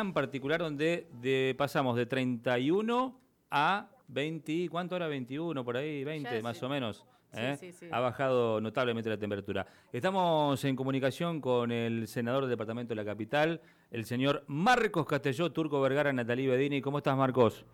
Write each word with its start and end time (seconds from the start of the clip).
en 0.00 0.12
particular 0.12 0.60
donde 0.60 1.08
de, 1.20 1.54
pasamos 1.56 1.96
de 1.96 2.06
31 2.06 3.18
a 3.50 3.88
20, 4.08 4.68
¿cuánto 4.70 4.96
era? 4.96 5.06
21 5.08 5.64
por 5.64 5.76
ahí, 5.76 6.04
20 6.04 6.42
más 6.42 6.62
o 6.62 6.68
menos. 6.68 7.04
¿eh? 7.32 7.72
Ha 7.90 8.00
bajado 8.00 8.60
notablemente 8.60 9.10
la 9.10 9.18
temperatura. 9.18 9.66
Estamos 9.92 10.64
en 10.64 10.76
comunicación 10.76 11.40
con 11.40 11.72
el 11.72 12.06
senador 12.08 12.42
del 12.42 12.50
departamento 12.50 12.90
de 12.90 12.96
la 12.96 13.04
capital, 13.04 13.60
el 13.90 14.04
señor 14.04 14.44
Marcos 14.46 15.06
Castelló, 15.06 15.52
Turco 15.52 15.80
Vergara, 15.80 16.12
Natalí 16.12 16.46
Bedini. 16.46 16.80
¿Cómo 16.80 16.98
estás, 16.98 17.16
Marcos? 17.16 17.64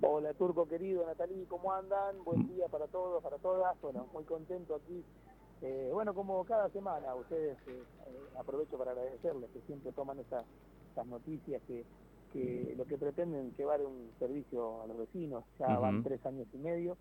Hola, 0.00 0.32
Turco 0.34 0.66
querido, 0.66 1.04
Natalí, 1.06 1.44
¿cómo 1.48 1.72
andan? 1.72 2.24
Buen 2.24 2.40
mm. 2.40 2.48
día 2.48 2.68
para 2.68 2.86
todos, 2.86 3.22
para 3.22 3.36
todas. 3.38 3.78
Bueno, 3.82 4.08
muy 4.12 4.24
contento 4.24 4.74
aquí. 4.76 5.04
Eh, 5.60 5.90
bueno, 5.92 6.14
como 6.14 6.44
cada 6.44 6.68
semana, 6.70 7.14
ustedes 7.14 7.56
eh, 7.68 7.82
aprovecho 8.38 8.76
para 8.78 8.92
agradecerles 8.92 9.50
que 9.50 9.60
siempre 9.60 9.92
toman 9.92 10.18
estas 10.92 11.06
noticias 11.06 11.62
que 11.66 11.84
que 12.32 12.74
lo 12.76 12.84
que 12.86 12.96
pretenden 12.96 13.54
llevar 13.56 13.80
un 13.82 14.10
servicio 14.18 14.82
a 14.82 14.86
los 14.86 14.98
vecinos, 14.98 15.44
ya 15.58 15.78
van 15.78 16.02
tres 16.02 16.24
años 16.24 16.46
y 16.52 16.58
medio, 16.58 16.96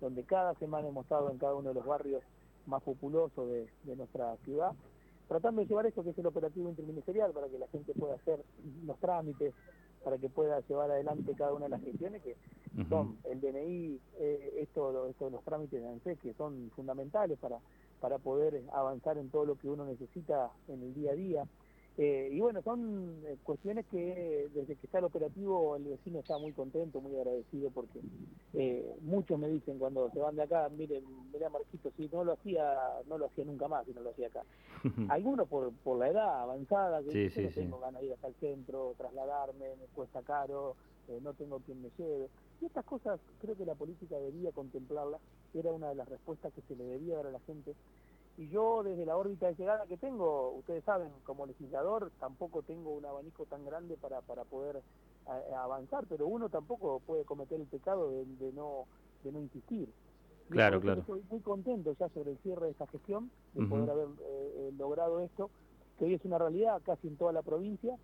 donde 0.00 0.24
cada 0.24 0.54
semana 0.56 0.88
hemos 0.88 1.04
estado 1.04 1.30
en 1.30 1.38
cada 1.38 1.54
uno 1.54 1.70
de 1.70 1.74
los 1.74 1.86
barrios 1.86 2.22
más 2.66 2.82
populosos 2.82 3.48
de, 3.48 3.96
nuestra 3.96 4.36
ciudad, 4.44 4.72
tratando 5.28 5.62
de 5.62 5.68
llevar 5.68 5.86
esto 5.86 6.04
que 6.04 6.10
es 6.10 6.18
el 6.18 6.26
operativo 6.26 6.68
interministerial 6.68 7.32
para 7.32 7.48
que 7.48 7.58
la 7.58 7.68
gente 7.68 7.94
pueda 7.94 8.14
hacer 8.14 8.44
los 8.84 8.98
trámites, 8.98 9.54
para 10.04 10.18
que 10.18 10.28
pueda 10.28 10.60
llevar 10.60 10.90
adelante 10.90 11.32
cada 11.34 11.54
una 11.54 11.64
de 11.64 11.70
las 11.70 11.82
gestiones 11.82 12.22
que 12.22 12.36
son 12.90 13.16
el 13.24 13.40
DNI, 13.40 13.98
eh, 14.18 14.58
esto, 14.60 15.06
esto 15.06 15.30
los 15.30 15.42
trámites 15.44 15.80
de 15.80 15.88
ANSES 15.88 16.18
que 16.18 16.34
son 16.34 16.70
fundamentales 16.76 17.38
para, 17.38 17.58
para 18.00 18.18
poder 18.18 18.62
avanzar 18.72 19.16
en 19.16 19.30
todo 19.30 19.46
lo 19.46 19.56
que 19.56 19.70
uno 19.70 19.86
necesita 19.86 20.50
en 20.68 20.82
el 20.82 20.94
día 20.94 21.12
a 21.12 21.14
día. 21.14 21.46
Eh, 21.96 22.28
y 22.32 22.40
bueno, 22.40 22.60
son 22.62 23.22
eh, 23.24 23.36
cuestiones 23.44 23.86
que 23.86 24.48
desde 24.52 24.74
que 24.74 24.86
está 24.86 24.98
el 24.98 25.04
operativo 25.04 25.76
el 25.76 25.84
vecino 25.84 26.18
está 26.18 26.36
muy 26.38 26.52
contento, 26.52 27.00
muy 27.00 27.14
agradecido 27.14 27.70
porque 27.70 28.00
eh, 28.52 28.96
muchos 29.02 29.38
me 29.38 29.48
dicen 29.48 29.78
cuando 29.78 30.10
se 30.10 30.18
van 30.18 30.34
de 30.34 30.42
acá, 30.42 30.68
miren, 30.70 31.04
mira 31.32 31.48
Marquito, 31.50 31.92
si 31.96 32.08
no 32.08 32.24
lo 32.24 32.32
hacía, 32.32 32.74
no 33.06 33.16
lo 33.16 33.26
hacía 33.26 33.44
nunca 33.44 33.68
más, 33.68 33.86
si 33.86 33.92
no 33.92 34.00
lo 34.00 34.10
hacía 34.10 34.26
acá. 34.26 34.42
Algunos 35.08 35.46
por, 35.48 35.72
por 35.84 35.98
la 35.98 36.08
edad 36.08 36.42
avanzada, 36.42 37.00
que 37.00 37.30
sí, 37.30 37.40
no 37.40 37.50
tengo 37.50 37.78
ganas 37.78 38.00
de 38.00 38.08
ir 38.08 38.12
hasta 38.14 38.26
el 38.26 38.34
centro, 38.34 38.94
trasladarme, 38.98 39.76
me 39.76 39.86
cuesta 39.94 40.20
caro, 40.22 40.74
no 41.22 41.32
tengo 41.34 41.60
quien 41.60 41.80
me 41.80 41.90
lleve. 41.96 42.28
Y 42.60 42.66
estas 42.66 42.84
cosas 42.84 43.20
creo 43.40 43.54
que 43.56 43.64
la 43.64 43.74
política 43.76 44.16
debería 44.16 44.50
contemplarlas, 44.50 45.20
era 45.52 45.70
una 45.70 45.90
de 45.90 45.94
las 45.94 46.08
respuestas 46.08 46.52
que 46.52 46.62
se 46.62 46.74
le 46.74 46.84
debía 46.84 47.16
dar 47.16 47.26
a 47.26 47.30
la 47.30 47.40
gente 47.40 47.74
y 48.36 48.48
yo 48.48 48.82
desde 48.82 49.06
la 49.06 49.16
órbita 49.16 49.46
de 49.46 49.54
llegada 49.54 49.86
que 49.86 49.96
tengo, 49.96 50.50
ustedes 50.52 50.82
saben, 50.84 51.08
como 51.22 51.46
legislador 51.46 52.10
tampoco 52.18 52.62
tengo 52.62 52.90
un 52.90 53.06
abanico 53.06 53.46
tan 53.46 53.64
grande 53.64 53.96
para, 53.96 54.20
para 54.22 54.44
poder 54.44 54.82
eh, 55.26 55.54
avanzar, 55.54 56.04
pero 56.08 56.26
uno 56.26 56.48
tampoco 56.48 57.00
puede 57.00 57.24
cometer 57.24 57.60
el 57.60 57.66
pecado 57.66 58.10
de, 58.10 58.52
no, 58.52 58.86
de 59.22 59.32
no 59.32 59.40
insistir. 59.40 59.88
Claro, 60.50 60.80
claro. 60.80 61.00
Estoy 61.00 61.22
muy 61.30 61.40
contento 61.40 61.94
ya 61.98 62.08
sobre 62.10 62.32
el 62.32 62.38
cierre 62.38 62.66
de 62.66 62.72
esta 62.72 62.86
gestión, 62.88 63.30
de 63.54 63.66
poder 63.66 63.90
haber 63.90 64.08
eh, 64.08 64.52
eh, 64.56 64.72
logrado 64.76 65.20
esto, 65.20 65.50
que 65.98 66.06
hoy 66.06 66.14
es 66.14 66.24
una 66.24 66.38
realidad 66.38 66.82
casi 66.84 67.08
en 67.08 67.16
toda 67.16 67.32
la 67.32 67.42
provincia, 67.42 67.96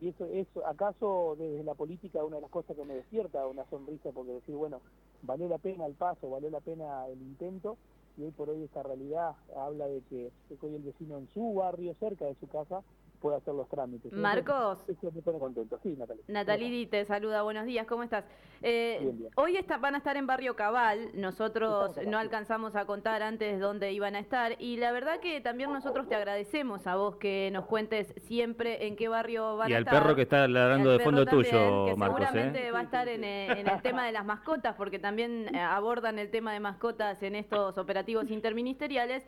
y 0.00 0.08
eso 0.08 0.26
es 0.26 0.46
acaso 0.64 1.34
desde 1.38 1.64
la 1.64 1.74
política 1.74 2.24
una 2.24 2.36
de 2.36 2.42
las 2.42 2.50
cosas 2.50 2.76
que 2.76 2.84
me 2.84 2.94
despierta 2.94 3.46
una 3.46 3.64
sonrisa, 3.68 4.10
porque 4.12 4.32
decir, 4.32 4.54
bueno, 4.54 4.80
valió 5.22 5.48
la 5.48 5.58
pena 5.58 5.86
el 5.86 5.94
paso, 5.94 6.30
valió 6.30 6.50
la 6.50 6.60
pena 6.60 7.08
el 7.08 7.20
intento, 7.20 7.78
y 8.18 8.24
hoy 8.24 8.30
por 8.32 8.50
hoy 8.50 8.64
esta 8.64 8.82
realidad 8.82 9.36
habla 9.56 9.86
de 9.86 10.02
que, 10.02 10.32
hoy 10.60 10.74
el 10.74 10.82
vecino 10.82 11.18
en 11.18 11.28
su 11.28 11.54
barrio, 11.54 11.94
cerca 12.00 12.26
de 12.26 12.34
su 12.34 12.48
casa, 12.48 12.82
puede 13.20 13.36
hacer 13.36 13.54
los 13.54 13.68
trámites. 13.68 14.12
Marcos. 14.12 14.78
Eso, 14.88 15.12
me 15.12 15.22
pone 15.22 15.38
contento. 15.38 15.78
Sí, 15.82 15.94
Natalie. 15.96 16.22
Natalie 16.28 16.86
te 16.86 17.04
saluda, 17.04 17.42
buenos 17.42 17.66
días, 17.66 17.86
¿cómo 17.86 18.02
estás? 18.02 18.24
Eh, 18.62 19.12
hoy 19.36 19.56
está, 19.56 19.78
van 19.78 19.94
a 19.94 19.98
estar 19.98 20.16
en 20.16 20.26
Barrio 20.26 20.56
Cabal, 20.56 21.10
nosotros 21.14 21.96
no 22.06 22.18
alcanzamos 22.18 22.74
a 22.74 22.86
contar 22.86 23.22
antes 23.22 23.60
dónde 23.60 23.92
iban 23.92 24.16
a 24.16 24.18
estar 24.18 24.56
y 24.58 24.76
la 24.78 24.90
verdad 24.90 25.20
que 25.20 25.40
también 25.40 25.72
nosotros 25.72 26.08
te 26.08 26.14
agradecemos 26.14 26.86
a 26.86 26.96
vos 26.96 27.16
que 27.16 27.50
nos 27.52 27.66
cuentes 27.66 28.14
siempre 28.26 28.86
en 28.86 28.96
qué 28.96 29.08
barrio 29.08 29.56
van 29.56 29.72
a 29.72 29.78
estar. 29.78 29.94
Y 29.94 29.96
al 29.96 30.02
perro 30.02 30.16
que 30.16 30.22
está 30.22 30.48
ladrando 30.48 30.90
de 30.90 30.98
fondo 31.00 31.24
tuyo, 31.24 31.86
que 31.86 31.96
Marcos. 31.96 32.20
¿eh? 32.20 32.26
Seguramente 32.26 32.70
va 32.72 32.80
a 32.80 32.82
estar 32.82 33.08
en, 33.08 33.24
eh, 33.24 33.60
en, 33.60 33.68
el 33.68 33.82
tema 33.82 34.06
de 34.06 34.12
las 34.12 34.24
mascotas 34.24 34.74
porque 34.74 34.98
también 34.98 35.54
abordan 35.56 36.18
el 36.18 36.30
tema 36.30 36.52
de 36.52 36.60
mascotas 36.60 37.22
en 37.22 37.36
estos 37.36 37.78
operativos 37.78 38.30
interministeriales 38.30 39.24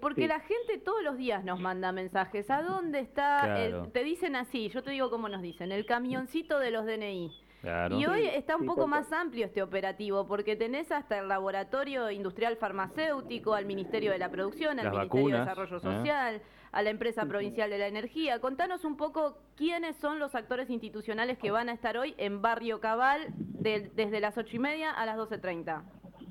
porque 0.00 0.26
la 0.26 0.40
gente 0.40 0.78
todos 0.78 1.02
los 1.02 1.16
días 1.16 1.44
nos 1.44 1.60
manda 1.60 1.92
mensajes. 1.92 2.50
¿A 2.50 2.62
dónde 2.62 3.00
está? 3.00 3.56
te 3.92 4.04
dicen 4.04 4.36
así, 4.36 4.68
yo 4.68 4.82
te 4.82 4.90
digo 4.90 5.10
cómo 5.10 5.28
nos 5.28 5.42
dicen, 5.42 5.72
el 5.72 5.86
camioncito 5.86 6.58
de 6.58 6.70
los 6.70 6.86
DNI. 6.86 7.30
Y 7.62 8.06
hoy 8.06 8.26
está 8.26 8.56
un 8.56 8.64
poco 8.64 8.86
más 8.86 9.12
amplio 9.12 9.44
este 9.44 9.62
operativo, 9.62 10.26
porque 10.26 10.56
tenés 10.56 10.90
hasta 10.90 11.18
el 11.18 11.28
Laboratorio 11.28 12.10
Industrial 12.10 12.56
Farmacéutico, 12.56 13.54
al 13.54 13.66
Ministerio 13.66 14.12
de 14.12 14.18
la 14.18 14.30
Producción, 14.30 14.80
al 14.80 14.90
Ministerio 14.90 15.26
de 15.28 15.38
Desarrollo 15.40 15.76
¿eh? 15.76 15.80
Social, 15.80 16.42
a 16.72 16.82
la 16.82 16.90
Empresa 16.90 17.26
Provincial 17.26 17.68
de 17.68 17.78
la 17.78 17.86
Energía. 17.86 18.40
Contanos 18.40 18.84
un 18.84 18.96
poco 18.96 19.36
quiénes 19.56 19.96
son 19.96 20.18
los 20.18 20.34
actores 20.34 20.70
institucionales 20.70 21.36
que 21.38 21.50
van 21.50 21.68
a 21.68 21.72
estar 21.72 21.98
hoy 21.98 22.14
en 22.16 22.40
Barrio 22.40 22.80
Cabal 22.80 23.28
desde 23.36 24.20
las 24.20 24.38
ocho 24.38 24.56
y 24.56 24.58
media 24.58 24.90
a 24.92 25.04
las 25.04 25.18
12.30. 25.18 25.82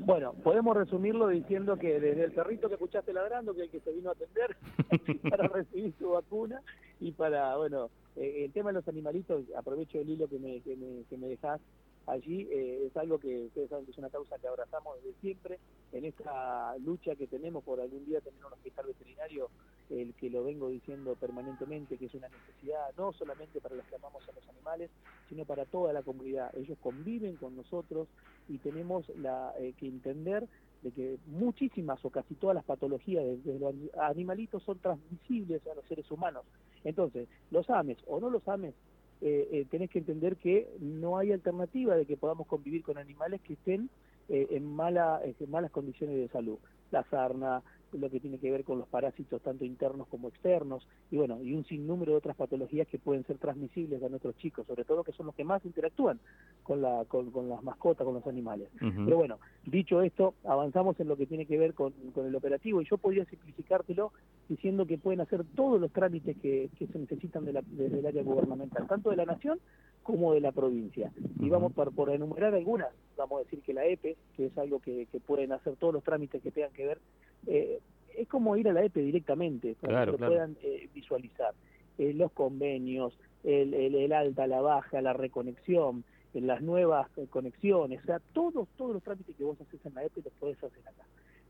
Bueno, 0.02 0.34
podemos 0.44 0.78
resumirlo 0.78 1.28
diciendo 1.28 1.78
que 1.78 2.00
desde 2.00 2.24
el 2.24 2.32
perrito 2.32 2.70
que 2.70 2.76
escuchaste 2.76 3.12
ladrando, 3.12 3.54
que 3.54 3.64
el 3.64 3.70
que 3.70 3.82
se 3.82 3.92
vino 3.92 4.10
a 4.10 4.14
atender 4.14 4.56
para 5.30 5.48
recibir 5.50 5.94
su 6.00 6.12
vacuna, 6.12 6.62
y 7.02 7.12
para, 7.12 7.58
bueno, 7.58 7.90
eh, 8.16 8.46
el 8.46 8.54
tema 8.54 8.70
de 8.70 8.76
los 8.76 8.88
animalitos, 8.88 9.44
aprovecho 9.58 10.00
el 10.00 10.10
hilo 10.10 10.30
que 10.30 10.40
me, 10.40 10.62
que 10.62 10.78
me, 10.78 11.04
que 11.04 11.18
dejás, 11.18 11.60
allí 12.08 12.48
eh, 12.50 12.88
es 12.88 12.96
algo 12.96 13.20
que 13.20 13.46
ustedes 13.48 13.70
saben 13.70 13.86
que 13.86 13.92
es 13.92 13.98
una 13.98 14.10
causa 14.10 14.38
que 14.38 14.48
abrazamos 14.48 14.96
desde 15.04 15.20
siempre, 15.20 15.60
en 15.92 16.06
esta 16.06 16.78
lucha 16.78 17.16
que 17.16 17.28
tenemos 17.28 17.62
por 17.66 17.82
algún 17.82 18.06
día 18.06 18.22
tener 18.22 18.44
un 18.46 18.54
hospital 18.54 18.88
veterinario, 18.88 19.50
el 19.90 20.14
que 20.16 20.30
lo 20.30 20.44
vengo 20.44 20.70
diciendo 20.70 21.16
permanentemente, 21.16 21.98
que 21.98 22.06
es 22.06 22.14
una 22.14 22.30
necesidad 22.30 22.94
no 22.98 23.14
solamente 23.14 23.60
para 23.62 23.76
los 23.76 23.86
que 23.86 23.96
amamos 23.96 24.28
a 24.28 24.32
los 24.34 24.48
animales, 24.50 24.90
sino 25.28 25.46
para 25.46 25.66
toda 25.66 25.94
la 25.94 26.04
comunidad. 26.04 26.56
Ellos 26.56 26.78
conviven 26.82 27.36
con 27.38 27.56
nosotros 27.56 28.08
y 28.48 28.58
tenemos 28.60 29.10
la, 29.18 29.54
eh, 29.58 29.74
que 29.78 29.88
entender 29.88 30.48
de 30.82 30.92
que 30.92 31.18
muchísimas 31.28 32.04
o 32.06 32.10
casi 32.10 32.36
todas 32.36 32.56
las 32.56 32.64
patologías 32.64 33.24
de, 33.44 33.60
los 33.60 33.76
animalitos 34.00 34.64
son 34.64 34.80
transmisibles 34.80 35.66
a 35.68 35.76
los 35.76 35.86
seres 35.86 36.10
humanos. 36.10 36.46
Entonces, 36.84 37.28
los 37.52 37.70
ames 37.70 37.98
o 38.08 38.20
no 38.20 38.30
los 38.30 38.48
ames, 38.48 38.74
eh, 39.22 39.50
eh, 39.52 39.66
tenés 39.70 39.90
que 39.90 40.00
entender 40.00 40.38
que 40.38 40.70
no 40.80 41.18
hay 41.18 41.34
alternativa 41.34 41.96
de 41.96 42.06
que 42.06 42.16
podamos 42.16 42.48
convivir 42.48 42.84
con 42.84 42.98
animales 42.98 43.42
que 43.42 43.54
estén 43.54 43.90
eh, 44.30 44.48
en, 44.52 44.66
mala, 44.66 45.22
en 45.24 45.52
malas 45.52 45.72
condiciones 45.72 46.16
de 46.16 46.30
salud. 46.30 46.58
La 46.92 47.04
sarna, 47.10 47.62
lo 47.94 48.10
que 48.10 48.20
tiene 48.20 48.38
que 48.38 48.52
ver 48.52 48.64
con 48.64 48.80
los 48.80 48.88
parásitos 48.88 49.42
tanto 49.42 49.66
internos 49.66 50.08
como 50.08 50.30
externos, 50.30 50.88
y 51.12 51.18
bueno, 51.18 51.42
y 51.42 51.54
un 51.54 51.66
sinnúmero 51.66 52.14
de 52.14 52.18
otras 52.18 52.36
patologías 52.36 52.88
que 52.88 53.00
pueden 53.00 53.26
ser 53.26 53.38
transmisibles 53.38 54.02
a 54.04 54.10
nuestros 54.10 54.38
chicos, 54.38 54.68
sobre 54.68 54.86
todo 54.86 55.04
que 55.04 55.12
son 55.12 55.26
los 55.26 55.36
que 55.36 55.44
más 55.44 55.64
interactúan 55.66 56.20
con, 56.64 56.82
la, 56.82 57.06
con, 57.06 57.50
las 57.50 57.64
mascotas, 57.64 58.06
con 58.06 58.14
los 58.14 58.28
animales. 58.28 58.70
Pero 58.80 59.18
bueno, 59.18 59.40
dicho 59.66 60.02
esto, 60.02 60.36
avanzamos 60.44 61.00
en 61.00 61.08
lo 61.08 61.18
que 61.18 61.26
tiene 61.26 61.46
que 61.46 61.58
ver 61.58 61.74
con, 61.74 61.94
el 62.16 62.36
operativo, 62.36 62.82
y 62.82 62.86
yo 62.86 62.98
podría 62.98 63.26
simplificártelo 63.26 64.12
diciendo 64.48 64.86
que 64.86 64.98
pueden 64.98 65.22
hacer 65.22 65.44
todos 65.56 65.80
los 65.80 65.92
trámites 65.92 66.38
que, 66.38 66.70
se 66.78 67.00
necesitan 67.00 67.46
de 67.46 67.64
desde 67.72 68.00
el 68.00 68.06
área 68.06 68.24
gubernamental, 68.24 68.88
tanto 68.88 69.10
de 69.10 69.16
la 69.16 69.26
nación 69.26 69.60
como 70.04 70.34
de 70.34 70.42
la 70.42 70.52
provincia. 70.52 71.12
Y 71.40 71.50
vamos 71.50 71.74
por, 71.74 71.94
por 71.94 72.10
enumerar 72.10 72.54
algunas, 72.54 72.90
vamos 73.18 73.40
a 73.40 73.44
decir 73.44 73.62
que 73.62 73.74
la 73.74 73.86
EPE, 73.86 74.18
que 74.36 74.48
es 74.48 74.58
algo 74.58 74.80
que, 74.80 75.08
que 75.12 75.20
pueden 75.20 75.52
hacer 75.52 75.76
todos 75.76 75.94
los 75.94 76.04
trámites 76.04 76.42
que 76.42 76.52
tengan 76.52 76.74
que 76.74 76.88
ver 76.88 77.00
eh, 77.48 77.80
es 78.16 78.28
como 78.28 78.58
ir 78.58 78.68
a 78.70 78.74
la 78.74 78.84
EPE 78.84 79.02
directamente, 79.02 79.76
para 79.80 80.06
que 80.06 80.12
lo 80.12 80.18
puedan 80.18 80.58
eh, 80.62 80.90
visualizar. 80.94 81.54
Eh, 81.98 82.14
los 82.14 82.32
convenios, 82.32 83.18
el, 83.44 83.74
el, 83.74 84.14
alta, 84.14 84.48
la 84.48 84.62
baja, 84.62 85.02
la 85.02 85.14
reconexión, 85.14 86.04
las 86.34 86.62
nuevas 86.62 87.10
conexiones, 87.30 88.02
o 88.04 88.06
sea, 88.06 88.22
todos, 88.34 88.68
todos 88.78 88.94
los 88.94 89.04
trámites 89.04 89.36
que 89.36 89.44
vos 89.44 89.60
haces 89.60 89.84
en 89.86 89.96
la 89.96 90.04
EPE 90.04 90.22
los 90.24 90.34
podés 90.34 90.64
hacer 90.64 90.88
acá. 90.88 91.04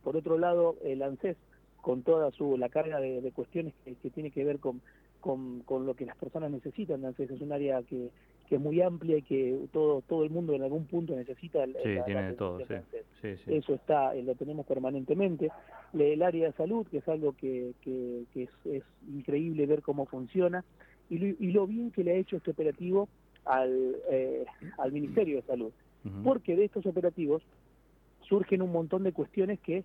Por 0.04 0.16
otro 0.16 0.38
lado, 0.38 0.78
el 0.84 1.04
ANSES, 1.04 1.38
con 1.82 2.02
toda 2.04 2.32
su 2.32 2.58
la 2.58 2.70
carga 2.70 3.00
de, 3.00 3.32
cuestiones 3.32 3.74
que, 3.84 4.10
tiene 4.10 4.32
que 4.32 4.46
ver 4.46 4.60
con, 4.60 4.82
con, 5.20 5.62
con, 5.62 5.86
lo 5.86 5.96
que 5.96 6.06
las 6.06 6.16
personas 6.18 6.52
necesitan, 6.52 7.06
ANSES 7.06 7.32
es 7.32 7.42
un 7.42 7.52
área 7.52 7.82
que, 7.84 8.10
que 8.50 8.56
es 8.56 8.62
muy 8.62 8.82
amplia 8.82 9.18
y 9.18 9.22
que 9.22 9.60
todo 9.72 10.02
todo 10.02 10.24
el 10.24 10.32
mundo 10.32 10.54
en 10.54 10.64
algún 10.64 10.86
punto 10.86 11.16
necesita 11.16 11.66
sí, 11.66 11.98
tiene 12.06 12.34
todo, 12.34 12.60
sí. 12.66 12.74
eso 13.48 13.76
está 13.76 14.16
eh, 14.16 14.24
lo 14.24 14.34
tenemos 14.36 14.66
permanentemente. 14.66 15.52
El 15.94 16.24
área 16.24 16.48
de 16.48 16.54
salud 16.54 16.88
que 16.88 16.98
es 16.98 17.08
algo 17.08 17.34
que, 17.34 17.74
que, 17.82 18.26
es, 18.36 18.50
es, 18.66 18.84
increíble 19.08 19.66
ver 19.68 19.82
cómo 19.82 20.06
funciona. 20.06 20.66
Y 21.10 21.18
lo, 21.18 21.28
y 21.40 21.52
lo, 21.52 21.68
bien 21.68 21.92
que 21.92 22.04
le 22.04 22.12
ha 22.12 22.16
hecho 22.16 22.38
este 22.38 22.52
operativo 22.52 23.08
al, 23.46 23.98
eh, 24.12 24.46
al 24.78 24.92
Ministerio 24.92 25.38
de 25.38 25.42
Salud. 25.44 25.72
Porque 26.24 26.56
de 26.56 26.66
estos 26.66 26.86
operativos 26.86 27.44
surgen 28.22 28.62
un 28.62 28.72
montón 28.72 29.04
de 29.04 29.12
cuestiones 29.12 29.60
que 29.60 29.84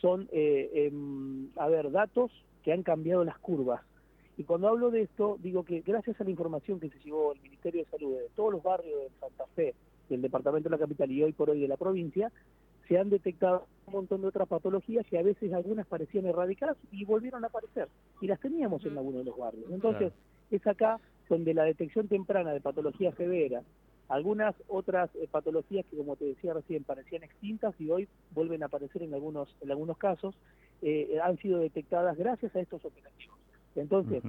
son 0.00 0.28
eh, 0.32 0.70
em, 0.74 1.48
a 1.56 1.68
ver 1.68 1.90
datos 1.92 2.32
que 2.64 2.72
han 2.72 2.82
cambiado 2.82 3.24
las 3.24 3.38
curvas 3.38 3.80
Y 4.36 4.44
cuando 4.44 4.68
hablo 4.68 4.90
de 4.90 5.02
esto, 5.02 5.38
digo 5.42 5.64
que 5.64 5.80
gracias 5.80 6.20
a 6.20 6.24
la 6.24 6.30
información 6.30 6.80
que 6.80 6.88
se 6.88 6.98
llevó 7.00 7.32
el 7.32 7.40
Ministerio 7.40 7.84
de 7.84 7.90
Salud 7.90 8.16
de 8.16 8.28
todos 8.34 8.52
los 8.52 8.62
barrios 8.62 8.98
de 8.98 9.10
Santa 9.20 9.44
Fe, 9.54 9.74
del 10.08 10.22
departamento 10.22 10.68
de 10.68 10.76
la 10.76 10.80
capital 10.80 11.10
y 11.10 11.22
hoy 11.22 11.32
por 11.32 11.50
hoy 11.50 11.60
de 11.60 11.68
la 11.68 11.76
provincia, 11.76 12.32
se 12.88 12.98
han 12.98 13.10
detectado 13.10 13.66
un 13.86 13.92
montón 13.92 14.22
de 14.22 14.28
otras 14.28 14.48
patologías 14.48 15.06
que 15.06 15.18
a 15.18 15.22
veces 15.22 15.52
algunas 15.52 15.86
parecían 15.86 16.26
erradicadas 16.26 16.76
y 16.90 17.04
volvieron 17.04 17.44
a 17.44 17.48
aparecer. 17.48 17.88
Y 18.20 18.26
las 18.26 18.40
teníamos 18.40 18.84
en 18.84 18.96
algunos 18.96 19.24
de 19.24 19.30
los 19.30 19.38
barrios. 19.38 19.70
Entonces, 19.70 20.12
es 20.50 20.66
acá 20.66 20.98
donde 21.28 21.54
la 21.54 21.64
detección 21.64 22.08
temprana 22.08 22.52
de 22.52 22.60
patologías 22.60 23.14
severas, 23.14 23.64
algunas 24.08 24.54
otras 24.68 25.08
eh, 25.14 25.28
patologías 25.30 25.86
que, 25.86 25.96
como 25.96 26.16
te 26.16 26.26
decía 26.26 26.52
recién, 26.52 26.84
parecían 26.84 27.22
extintas 27.22 27.74
y 27.80 27.90
hoy 27.90 28.08
vuelven 28.32 28.62
a 28.62 28.66
aparecer 28.66 29.02
en 29.02 29.14
algunos, 29.14 29.56
en 29.62 29.70
algunos 29.70 29.96
casos, 29.96 30.34
eh, 30.82 31.18
han 31.22 31.38
sido 31.38 31.60
detectadas 31.60 32.18
gracias 32.18 32.54
a 32.54 32.60
estos 32.60 32.84
operativos. 32.84 33.38
Entonces, 33.76 34.22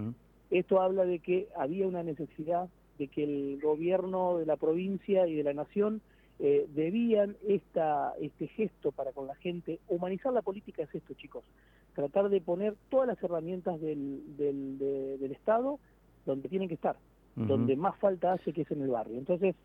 esto 0.52 0.82
habla 0.82 1.06
de 1.06 1.20
que 1.20 1.48
había 1.58 1.88
una 1.88 2.04
necesidad 2.04 2.70
de 2.98 3.08
que 3.08 3.24
el 3.24 3.60
gobierno 3.62 4.38
de 4.38 4.46
la 4.46 4.56
provincia 4.56 5.28
y 5.28 5.36
de 5.36 5.44
la 5.44 5.54
nación 5.54 6.02
eh, 6.40 6.68
debían 6.74 7.36
esta, 7.48 8.14
este 8.20 8.48
gesto 8.48 8.92
para 8.92 9.12
con 9.12 9.28
la 9.28 9.36
gente. 9.36 9.80
Humanizar 9.88 10.34
la 10.34 10.42
política 10.42 10.84
es 10.84 10.94
esto, 10.94 11.14
chicos. 11.14 11.44
Tratar 11.96 12.30
de 12.30 12.42
poner 12.42 12.76
todas 12.90 13.08
las 13.08 13.22
herramientas 13.24 13.80
del, 13.82 14.38
del, 14.38 14.78
del 14.78 15.32
Estado 15.32 15.80
donde 16.26 16.50
tienen 16.50 16.70
que 16.70 16.76
estar, 16.76 16.96
donde 17.36 17.76
más 17.76 17.98
falta 17.98 18.34
hace 18.34 18.54
que 18.54 18.62
es 18.62 18.72
en 18.72 18.82
el 18.82 18.90
barrio. 18.90 19.18
Entonces, 19.18 19.56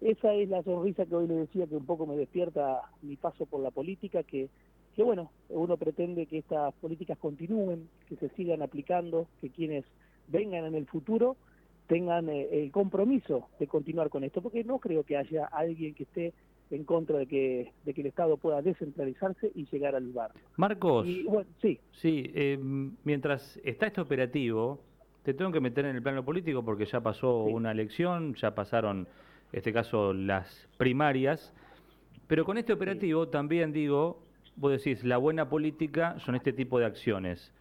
esa 0.00 0.32
es 0.34 0.48
la 0.48 0.62
sonrisa 0.62 1.06
que 1.06 1.14
hoy 1.14 1.26
le 1.26 1.34
decía 1.34 1.66
que 1.66 1.76
un 1.76 1.86
poco 1.86 2.06
me 2.06 2.16
despierta 2.16 2.82
mi 3.02 3.16
paso 3.16 3.46
por 3.46 3.60
la 3.60 3.70
política, 3.70 4.22
que 4.22 4.48
que 4.94 5.02
bueno, 5.02 5.30
uno 5.48 5.76
pretende 5.76 6.26
que 6.26 6.38
estas 6.38 6.72
políticas 6.74 7.18
continúen, 7.18 7.88
que 8.08 8.16
se 8.16 8.28
sigan 8.30 8.62
aplicando, 8.62 9.26
que 9.40 9.50
quienes 9.50 9.84
vengan 10.28 10.64
en 10.64 10.74
el 10.74 10.86
futuro 10.86 11.36
tengan 11.86 12.28
eh, 12.28 12.48
el 12.52 12.70
compromiso 12.70 13.48
de 13.58 13.66
continuar 13.66 14.08
con 14.08 14.24
esto, 14.24 14.40
porque 14.40 14.64
no 14.64 14.78
creo 14.78 15.02
que 15.02 15.16
haya 15.16 15.46
alguien 15.46 15.94
que 15.94 16.04
esté 16.04 16.32
en 16.70 16.84
contra 16.84 17.18
de 17.18 17.26
que, 17.26 17.72
de 17.84 17.94
que 17.94 18.00
el 18.00 18.06
Estado 18.06 18.36
pueda 18.36 18.62
descentralizarse 18.62 19.52
y 19.54 19.66
llegar 19.66 19.94
al 19.94 20.10
barrio. 20.12 20.40
Marcos, 20.56 21.06
sí. 21.60 21.78
Sí, 21.92 22.30
eh, 22.34 22.58
mientras 23.04 23.60
está 23.64 23.86
este 23.86 24.00
operativo, 24.00 24.80
te 25.22 25.34
tengo 25.34 25.52
que 25.52 25.60
meter 25.60 25.84
en 25.86 25.96
el 25.96 26.02
plano 26.02 26.24
político 26.24 26.64
porque 26.64 26.86
ya 26.86 27.00
pasó 27.00 27.44
una 27.44 27.70
elección, 27.70 28.34
ya 28.34 28.54
pasaron, 28.54 29.00
en 29.52 29.58
este 29.58 29.72
caso, 29.72 30.12
las 30.12 30.68
primarias, 30.78 31.52
pero 32.26 32.44
con 32.44 32.56
este 32.56 32.72
operativo 32.72 33.28
también 33.28 33.72
digo, 33.72 34.22
vos 34.56 34.72
decís, 34.72 35.04
la 35.04 35.16
buena 35.16 35.48
política 35.48 36.18
son 36.18 36.34
este 36.34 36.52
tipo 36.52 36.78
de 36.78 36.86
acciones. 36.86 37.52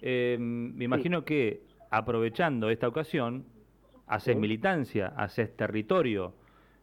Eh, 0.00 0.36
me 0.40 0.84
imagino 0.84 1.24
que 1.24 1.62
aprovechando 1.90 2.70
esta 2.70 2.88
ocasión, 2.88 3.44
haces 4.06 4.36
militancia, 4.36 5.12
haces 5.16 5.56
territorio, 5.56 6.34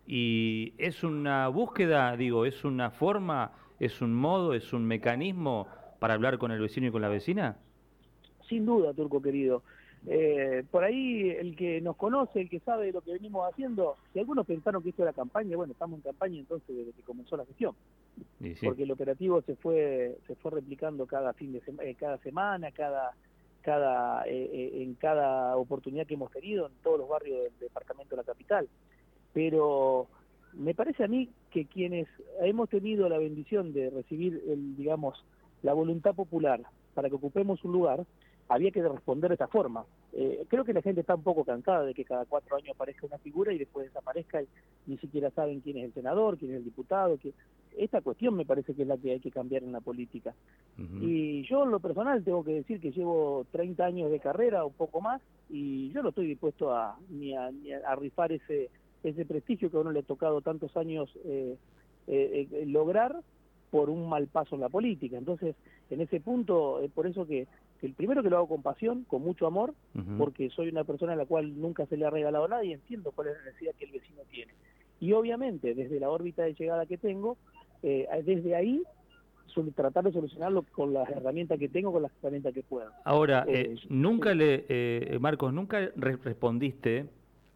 y 0.08 0.74
es 0.78 1.04
una 1.04 1.48
búsqueda, 1.50 2.16
digo, 2.18 2.46
es 2.46 2.64
una 2.64 2.90
forma, 2.90 3.52
es 3.80 4.02
un 4.02 4.14
modo, 4.14 4.54
es 4.54 4.74
un 4.74 4.86
mecanismo 4.86 5.68
para 6.00 6.16
hablar 6.16 6.38
con 6.40 6.52
el 6.52 6.60
vecino 6.60 6.88
y 6.88 6.92
con 6.92 7.02
la 7.02 7.10
vecina. 7.10 7.58
Sin 8.48 8.66
duda, 8.66 8.94
Turco 8.94 9.22
querido. 9.22 9.62
Eh, 10.08 10.64
por 10.72 10.84
ahí 10.84 11.30
el 11.30 11.56
que 11.56 11.82
nos 11.82 11.96
conoce, 11.98 12.40
el 12.42 12.50
que 12.50 12.60
sabe 12.62 12.92
lo 12.92 13.02
que 13.02 13.14
venimos 13.14 13.52
haciendo, 13.52 13.96
si 14.14 14.20
algunos 14.20 14.46
pensaron 14.46 14.82
que 14.82 14.90
esto 14.90 15.04
era 15.04 15.14
campaña, 15.14 15.58
bueno, 15.58 15.74
estamos 15.74 15.98
en 15.98 16.04
campaña 16.04 16.40
entonces 16.40 16.76
desde 16.76 16.94
que 16.94 17.02
comenzó 17.04 17.36
la 17.36 17.46
gestión, 17.46 17.76
porque 18.64 18.84
el 18.84 18.92
operativo 18.92 19.42
se 19.42 19.56
fue 19.58 20.18
se 20.26 20.36
fue 20.36 20.52
replicando 20.52 21.06
cada 21.06 21.34
fin 21.34 21.52
de 21.52 21.62
semana, 21.62 21.90
eh, 21.90 21.96
cada 21.96 22.18
semana, 22.20 22.72
cada 22.72 23.12
cada 23.62 24.24
eh, 24.26 24.84
en 24.84 24.94
cada 24.94 25.58
oportunidad 25.58 26.08
que 26.08 26.14
hemos 26.14 26.32
tenido 26.32 26.68
en 26.68 26.74
todos 26.82 27.00
los 27.00 27.10
barrios 27.10 27.44
del 27.44 27.60
departamento 27.60 28.12
de 28.12 28.18
la 28.18 28.24
capital, 28.24 28.70
pero 29.34 30.08
me 30.54 30.74
parece 30.74 31.04
a 31.04 31.08
mí 31.10 31.30
que 31.52 31.66
quienes 31.66 32.08
hemos 32.40 32.70
tenido 32.70 33.10
la 33.10 33.18
bendición 33.18 33.74
de 33.74 33.90
recibir 33.90 34.42
el 34.48 34.78
digamos 34.78 35.26
la 35.62 35.74
voluntad 35.74 36.16
popular 36.16 36.62
para 36.94 37.10
que 37.10 37.16
ocupemos 37.16 37.64
un 37.66 37.74
lugar 37.74 38.06
había 38.50 38.72
que 38.72 38.82
responder 38.82 39.30
de 39.30 39.36
esta 39.36 39.48
forma. 39.48 39.86
Eh, 40.12 40.46
creo 40.50 40.66
que 40.66 40.74
la 40.74 40.82
gente 40.82 41.02
está 41.02 41.14
un 41.16 41.22
poco 41.22 41.46
cansada 41.46 41.86
de 41.86 41.94
que 41.94 42.04
cada 42.04 42.26
cuatro 42.26 42.58
años 42.58 42.72
aparezca 42.74 43.06
una 43.06 43.20
figura 43.20 43.54
y 43.54 43.60
después 43.60 43.86
desaparezca 43.86 44.42
y 44.42 44.48
ni 44.88 44.98
siquiera 44.98 45.30
saben 45.30 45.62
quién 45.62 45.78
es 45.78 45.86
el 45.86 45.94
senador, 45.94 46.38
quién 46.38 46.52
es 46.52 46.58
el 46.58 46.64
diputado. 46.64 47.18
Que... 47.18 47.32
Esta 47.78 48.02
cuestión 48.02 48.36
me 48.36 48.46
parece 48.46 48.74
que 48.74 48.82
es 48.82 48.88
la 48.88 48.98
que 48.98 49.12
hay 49.12 49.20
que 49.20 49.30
cambiar 49.30 49.64
en 49.64 49.72
la 49.72 49.80
política. 49.80 50.34
Y 51.02 51.44
yo 51.44 51.64
en 51.64 51.72
lo 51.72 51.80
personal 51.80 52.24
tengo 52.24 52.44
que 52.44 52.54
decir 52.54 52.80
que 52.80 52.92
llevo 52.92 53.46
30 53.52 53.86
años 53.86 54.12
de 54.12 54.20
carrera, 54.20 54.66
un 54.66 54.74
poco 54.74 55.02
más, 55.02 55.22
y 55.50 55.92
yo 55.92 56.02
no 56.02 56.10
estoy 56.10 56.28
dispuesto 56.28 56.74
a, 56.74 56.98
ni, 57.10 57.36
a, 57.36 57.52
rifar 57.98 58.32
ese, 58.32 58.70
ese 59.04 59.26
prestigio 59.26 59.70
que 59.70 59.78
a 59.78 59.82
uno 59.82 59.92
le 59.92 60.00
ha 60.00 60.04
tocado 60.04 60.42
tantos 60.42 60.76
años 60.78 61.10
eh, 61.26 61.58
eh, 62.08 62.64
lograr 62.66 63.22
por 63.72 63.90
un 63.90 64.10
mal 64.10 64.28
paso 64.28 64.56
en 64.56 64.62
la 64.62 64.70
política. 64.70 65.18
Entonces, 65.18 65.56
en 65.90 66.02
ese 66.02 66.20
punto, 66.20 66.82
es 66.82 66.92
por 66.92 67.08
eso 67.08 67.26
que 67.28 67.48
el 67.82 67.94
primero 67.94 68.24
que 68.24 68.30
lo 68.30 68.38
hago 68.38 68.48
con 68.48 68.62
pasión, 68.62 69.06
con 69.08 69.22
mucho 69.22 69.48
amor, 69.48 69.74
porque 70.18 70.50
soy 70.50 70.70
una 70.70 70.84
persona 70.84 71.14
a 71.14 71.16
la 71.16 71.26
cual 71.26 71.60
nunca 71.60 71.86
se 71.86 71.98
le 71.98 72.06
ha 72.06 72.10
regalado 72.10 72.48
nada 72.48 72.64
y 72.64 72.74
entiendo 72.74 73.12
cuál 73.12 73.30
es 73.30 73.38
la 73.38 73.46
necesidad 73.46 73.74
que 73.76 73.86
el 73.86 73.92
vecino 73.92 74.22
tiene. 74.30 74.54
Y 75.00 75.14
obviamente, 75.14 75.74
desde 75.74 76.00
la 76.00 76.10
órbita 76.10 76.44
de 76.44 76.54
llegada 76.54 76.86
que 76.86 76.98
tengo, 76.98 77.38
eh, 77.84 78.08
desde 78.26 78.56
ahí 78.56 78.84
tratar 79.76 80.06
de 80.06 80.14
solucionarlo 80.14 80.64
con 80.72 80.94
las 80.94 81.10
herramientas 81.10 81.60
que 81.60 81.68
tengo, 81.68 81.92
con 81.92 82.04
las 82.04 82.12
herramientas 82.22 82.54
que 82.54 82.64
puedo. 82.64 82.90
Ahora, 83.04 83.44
eh, 83.48 83.74
eh, 83.74 83.80
nunca 83.90 84.34
le, 84.34 85.18
Marcos, 85.20 85.54
nunca 85.54 85.92
respondiste 85.98 87.08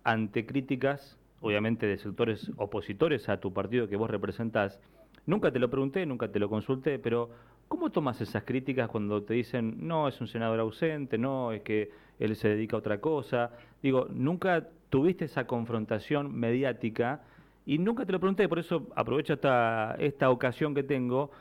ante 0.03 0.45
críticas, 0.45 1.17
obviamente 1.39 1.85
de 1.85 1.97
sectores 1.97 2.51
opositores 2.57 3.29
a 3.29 3.39
tu 3.39 3.53
partido 3.53 3.87
que 3.87 3.95
vos 3.95 4.09
representás. 4.09 4.81
Nunca 5.25 5.51
te 5.51 5.59
lo 5.59 5.69
pregunté, 5.69 6.05
nunca 6.05 6.29
te 6.29 6.39
lo 6.39 6.49
consulté, 6.49 6.99
pero 6.99 7.29
¿Cómo 7.73 7.89
tomas 7.89 8.21
esas 8.21 8.43
críticas 8.43 8.87
cuando 8.87 9.23
te 9.23 9.33
dicen, 9.33 9.87
no, 9.87 10.07
es 10.07 10.21
un 10.21 10.27
senador 10.27 10.59
ausente, 10.59 11.17
no, 11.17 11.51
es 11.51 11.63
que 11.63 11.89
él 12.19 12.35
se 12.35 12.49
dedica 12.49 12.75
a 12.75 12.79
otra 12.79 13.01
cosa? 13.01 13.49
Digo, 13.81 14.05
nunca 14.11 14.69
tuviste 14.91 15.25
esa 15.25 15.47
confrontación 15.47 16.31
mediática 16.35 17.23
y 17.65 17.79
nunca 17.79 18.05
te 18.05 18.11
lo 18.11 18.19
pregunté, 18.19 18.47
por 18.47 18.59
eso 18.59 18.85
aprovecho 18.95 19.33
esta, 19.33 19.95
esta 19.97 20.29
ocasión 20.29 20.75
que 20.75 20.83
tengo. 20.83 21.31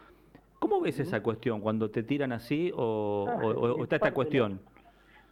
¿Cómo 0.58 0.80
ves 0.80 1.00
esa 1.00 1.22
cuestión 1.22 1.60
cuando 1.60 1.90
te 1.90 2.02
tiran 2.02 2.32
así 2.32 2.72
o, 2.74 3.26
ah, 3.28 3.82
está 3.82 3.96
esta 3.96 4.14
cuestión? 4.14 4.58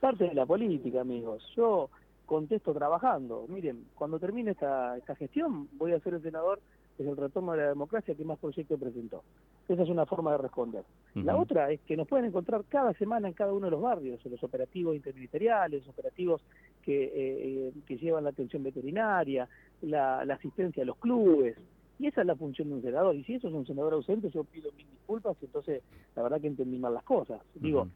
parte 0.01 0.25
de 0.25 0.35
la 0.35 0.45
política, 0.45 1.01
amigos. 1.01 1.43
Yo 1.57 1.89
contesto 2.27 2.75
trabajando. 2.75 3.47
Miren, 3.49 3.87
cuando 3.95 4.19
termine 4.19 4.51
esta, 4.51 4.99
esta 4.99 5.15
gestión 5.15 5.67
voy 5.79 5.93
a 5.93 6.01
ser 6.01 6.13
el 6.13 6.23
senador 6.23 6.61
es 6.99 7.07
el 7.07 7.17
retorno 7.17 7.53
de 7.53 7.59
la 7.63 7.69
democracia 7.69 8.15
que 8.15 8.25
más 8.25 8.39
proyectos 8.39 8.79
presentó. 8.79 9.23
Esa 9.71 9.85
es 9.85 9.89
una 9.89 10.05
forma 10.05 10.33
de 10.33 10.39
responder. 10.39 10.83
La 11.15 11.37
otra 11.37 11.71
es 11.71 11.81
que 11.83 11.97
nos 11.97 12.09
pueden 12.09 12.27
encontrar 12.27 12.65
cada 12.69 12.93
semana 12.95 13.29
en 13.29 13.35
cada 13.35 13.53
uno 13.53 13.67
de 13.67 13.71
los 13.71 13.81
barrios, 13.81 14.21
en 14.25 14.33
los 14.33 14.43
operativos 14.43 14.97
interministeriales, 14.97 15.87
operativos 15.87 16.43
que, 16.83 17.05
eh, 17.05 17.11
eh, 17.15 17.73
que 17.87 17.97
llevan 17.97 18.25
la 18.25 18.31
atención 18.31 18.65
veterinaria, 18.65 19.49
la, 19.83 20.23
asistencia 20.23 20.83
a 20.83 20.87
los 20.87 20.97
clubes, 20.97 21.57
y 22.01 22.09
esa 22.09 22.23
es 22.23 22.27
la 22.27 22.35
función 22.35 22.69
de 22.69 22.75
un 22.75 22.83
senador. 22.83 23.15
Y 23.15 23.23
si 23.23 23.35
eso 23.35 23.47
es 23.47 23.55
un 23.55 23.65
senador 23.65 23.93
ausente, 23.93 24.29
yo 24.31 24.43
pido 24.43 24.73
mil 24.73 24.91
disculpas, 24.91 25.37
entonces 25.41 25.85
la 26.17 26.25
verdad 26.25 26.41
que 26.41 26.49
entendí 26.49 26.77
mal 26.77 26.95
las 26.95 27.05
cosas. 27.05 27.41
Digo, 27.55 27.87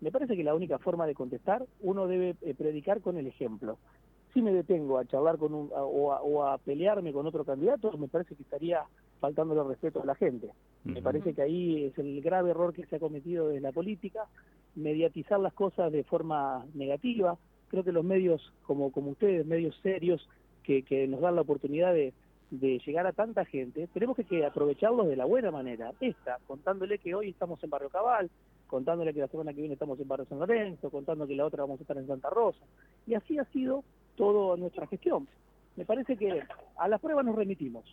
me 0.00 0.10
parece 0.10 0.36
que 0.36 0.44
la 0.44 0.54
única 0.54 0.78
forma 0.78 1.06
de 1.06 1.14
contestar, 1.14 1.66
uno 1.80 2.06
debe 2.06 2.34
eh, 2.40 2.54
predicar 2.54 3.02
con 3.02 3.18
el 3.18 3.26
ejemplo 3.26 3.76
si 4.32 4.42
me 4.42 4.52
detengo 4.52 4.98
a 4.98 5.04
charlar 5.04 5.38
con 5.38 5.54
un, 5.54 5.70
o, 5.74 6.44
a, 6.44 6.58
pelearme 6.58 7.12
con 7.12 7.26
otro 7.26 7.44
candidato, 7.44 7.90
me 7.98 8.08
parece 8.08 8.36
que 8.36 8.42
estaría 8.42 8.84
faltando 9.18 9.60
el 9.60 9.68
respeto 9.68 10.00
a 10.02 10.06
la 10.06 10.14
gente. 10.14 10.50
Me 10.84 11.02
parece 11.02 11.34
que 11.34 11.42
ahí 11.42 11.84
es 11.84 11.98
el 11.98 12.20
grave 12.22 12.50
error 12.50 12.72
que 12.72 12.86
se 12.86 12.96
ha 12.96 13.00
cometido 13.00 13.48
desde 13.48 13.60
la 13.60 13.72
política, 13.72 14.26
mediatizar 14.74 15.38
las 15.38 15.52
cosas 15.52 15.92
de 15.92 16.04
forma 16.04 16.64
negativa. 16.74 17.36
Creo 17.68 17.84
que 17.84 17.92
los 17.92 18.04
medios, 18.04 18.52
como, 18.62 18.90
como 18.90 19.10
ustedes, 19.10 19.44
medios 19.46 19.76
serios, 19.82 20.26
que, 20.62 20.82
que 20.82 21.06
nos 21.06 21.20
dan 21.20 21.36
la 21.36 21.42
oportunidad 21.42 21.92
de, 21.92 22.14
de 22.50 22.80
llegar 22.84 23.06
a 23.06 23.12
tanta 23.12 23.44
gente, 23.44 23.88
tenemos 23.88 24.16
que, 24.16 24.24
que, 24.24 24.44
aprovecharlos 24.44 25.08
de 25.08 25.16
la 25.16 25.24
buena 25.24 25.50
manera. 25.50 25.92
Esta, 26.00 26.38
contándole 26.46 26.98
que 26.98 27.14
hoy 27.14 27.28
estamos 27.28 27.62
en 27.62 27.70
Barrio 27.70 27.90
Cabal, 27.90 28.30
contándole 28.66 29.12
que 29.12 29.20
la 29.20 29.28
semana 29.28 29.52
que 29.52 29.60
viene 29.60 29.74
estamos 29.74 30.00
en 30.00 30.08
Barrio 30.08 30.26
San 30.26 30.38
Lorenzo, 30.38 30.90
contando 30.90 31.26
que 31.26 31.36
la 31.36 31.46
otra 31.46 31.62
vamos 31.62 31.80
a 31.80 31.82
estar 31.82 31.96
en 31.98 32.06
Santa 32.06 32.30
Rosa. 32.30 32.64
Y 33.06 33.14
así 33.14 33.38
ha 33.38 33.44
sido 33.46 33.84
toda 34.16 34.56
nuestra 34.56 34.86
gestión. 34.86 35.28
Me 35.76 35.84
parece 35.84 36.16
que 36.16 36.42
a 36.76 36.88
las 36.88 37.00
pruebas 37.00 37.24
nos 37.24 37.36
remitimos. 37.36 37.84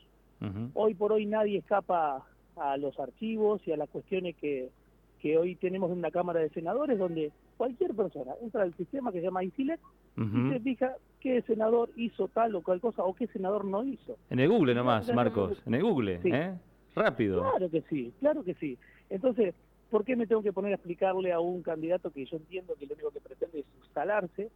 Hoy 0.75 0.94
por 0.94 1.13
hoy 1.13 1.25
nadie 1.25 1.58
escapa 1.58 2.24
a 2.60 2.78
los 2.78 3.00
archivos 3.00 3.62
y 3.66 3.72
a 3.72 3.78
las 3.78 3.90
cuestiones 3.90 4.36
que, 4.36 4.70
que 5.22 5.38
hoy 5.38 5.56
tenemos 5.56 5.92
en 5.92 6.00
una 6.00 6.12
Cámara 6.12 6.40
de 6.40 6.50
Senadores 6.50 6.98
donde 6.98 7.32
cualquier 7.58 7.94
persona 7.94 8.34
entra 8.42 8.64
al 8.64 8.74
sistema 8.76 9.12
que 9.12 9.20
se 9.20 9.26
llama 9.26 9.44
ICILEC 9.44 9.80
y 10.18 10.52
se 10.52 10.60
fija 10.62 10.96
qué 11.20 11.42
senador 11.44 11.90
hizo 11.96 12.28
tal 12.28 12.56
o 12.56 12.62
cual 12.62 12.82
cosa 12.82 13.04
o 13.04 13.14
qué 13.14 13.28
senador 13.28 13.66
no 13.66 13.84
hizo. 13.84 14.18
En 14.30 14.40
el 14.40 14.50
Google 14.50 14.74
nomás, 14.74 15.14
Marcos, 15.14 15.62
en 15.66 15.76
el 15.76 15.84
Google, 15.84 16.20
¿eh? 16.24 16.56
Rápido. 16.96 17.42
Claro 17.42 17.70
que 17.70 17.82
sí, 17.90 18.12
claro 18.20 18.44
que 18.44 18.56
sí. 18.56 18.78
Entonces, 19.12 19.54
¿por 19.92 20.04
qué 20.04 20.16
me 20.16 20.26
tengo 20.26 20.42
que 20.42 20.54
poner 20.54 20.72
a 20.72 20.76
explicarle 20.76 21.32
a 21.32 21.40
un 21.40 21.62
candidato 21.62 22.10
que 22.10 22.26
yo 22.26 22.38
entiendo 22.38 22.74
que 22.80 22.88
lo 22.88 22.96
único 22.96 23.12
que 23.12 23.22
pretende 23.22 23.60
es 23.60 23.66
instalarse 23.84 24.50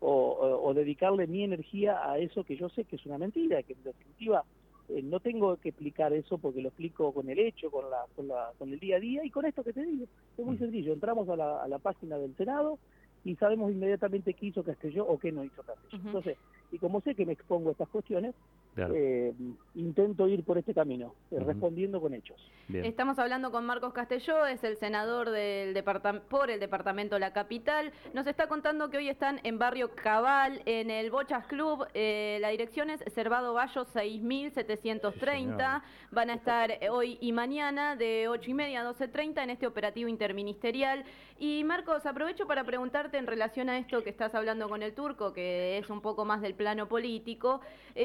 o, 0.00 0.72
dedicarle 0.74 1.26
mi 1.26 1.42
energía 1.42 2.10
a 2.10 2.18
eso 2.18 2.44
que 2.44 2.56
yo 2.56 2.68
sé 2.68 2.84
que 2.84 2.96
es 2.96 3.06
una 3.06 3.18
mentira, 3.18 3.62
que 3.62 3.72
en 3.72 3.82
definitiva 3.82 4.44
eh, 4.88 5.02
no 5.02 5.20
tengo 5.20 5.56
que 5.56 5.70
explicar 5.70 6.12
eso 6.12 6.38
porque 6.38 6.62
lo 6.62 6.68
explico 6.68 7.12
con 7.12 7.28
el 7.28 7.38
hecho, 7.38 7.70
con, 7.70 7.90
la, 7.90 8.04
con, 8.14 8.28
la, 8.28 8.52
con 8.58 8.72
el 8.72 8.78
día 8.78 8.96
a 8.96 9.00
día 9.00 9.24
y 9.24 9.30
con 9.30 9.44
esto 9.44 9.64
que 9.64 9.72
te 9.72 9.84
digo. 9.84 10.06
Es 10.36 10.44
muy 10.44 10.56
mm. 10.56 10.60
sencillo, 10.60 10.92
entramos 10.92 11.28
a 11.28 11.36
la, 11.36 11.62
a 11.62 11.68
la 11.68 11.78
página 11.78 12.18
del 12.18 12.34
Senado 12.36 12.78
y 13.24 13.34
sabemos 13.36 13.72
inmediatamente 13.72 14.34
qué 14.34 14.46
hizo 14.46 14.62
Castelló 14.62 15.06
o 15.06 15.18
qué 15.18 15.32
no 15.32 15.44
hizo 15.44 15.62
Castelló. 15.62 16.02
Entonces, 16.04 16.38
y 16.70 16.78
como 16.78 17.00
sé 17.00 17.14
que 17.14 17.26
me 17.26 17.32
expongo 17.32 17.70
a 17.70 17.72
estas 17.72 17.88
cuestiones, 17.88 18.34
eh, 18.76 19.32
intento 19.74 20.28
ir 20.28 20.44
por 20.44 20.58
este 20.58 20.74
camino, 20.74 21.14
eh, 21.30 21.40
respondiendo 21.40 22.00
con 22.00 22.14
hechos. 22.14 22.36
Estamos 22.68 23.18
hablando 23.18 23.52
con 23.52 23.64
Marcos 23.64 23.92
Castelló, 23.92 24.44
es 24.44 24.64
el 24.64 24.76
senador 24.76 25.30
del 25.30 25.84
por 26.28 26.50
el 26.50 26.58
departamento 26.58 27.18
La 27.18 27.32
Capital. 27.32 27.92
Nos 28.12 28.26
está 28.26 28.48
contando 28.48 28.90
que 28.90 28.98
hoy 28.98 29.08
están 29.08 29.40
en 29.44 29.58
Barrio 29.58 29.92
Cabal, 29.94 30.62
en 30.66 30.90
el 30.90 31.10
Bochas 31.10 31.46
Club. 31.46 31.86
Eh, 31.94 32.38
la 32.40 32.48
dirección 32.48 32.90
es 32.90 33.02
Cervado 33.14 33.54
Bayo 33.54 33.84
6730. 33.84 35.84
Van 36.10 36.30
a 36.30 36.34
estar 36.34 36.72
hoy 36.90 37.18
y 37.20 37.32
mañana 37.32 37.94
de 37.94 38.26
8 38.28 38.50
y 38.50 38.54
media 38.54 38.82
a 38.82 38.92
12.30 38.92 39.44
en 39.44 39.50
este 39.50 39.66
operativo 39.66 40.08
interministerial. 40.08 41.04
Y 41.38 41.64
Marcos, 41.64 42.06
aprovecho 42.06 42.46
para 42.46 42.64
preguntarte 42.64 43.18
en 43.18 43.26
relación 43.26 43.68
a 43.68 43.76
esto 43.78 44.02
que 44.02 44.08
estás 44.08 44.34
hablando 44.34 44.70
con 44.70 44.82
el 44.82 44.94
turco, 44.94 45.34
que 45.34 45.76
es 45.76 45.90
un 45.90 46.00
poco 46.00 46.24
más 46.24 46.40
del 46.40 46.54
plano 46.54 46.88
político, 46.88 47.60